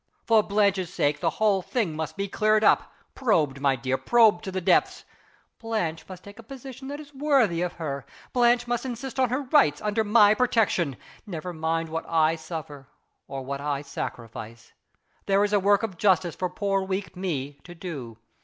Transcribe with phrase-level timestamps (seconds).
[0.25, 4.51] For Blanche's sake, the whole thing must be cleared up probed, my dear, probed to
[4.51, 5.05] the depths.
[5.59, 8.07] Blanche must take a position that is worthy of her.
[8.33, 10.97] Blanche must insist on her rights, under My protection.
[11.27, 12.87] Never mind what I suffer,
[13.27, 14.73] or what I sacrifice.
[15.27, 18.17] There is a work of justice for poor weak Me to do.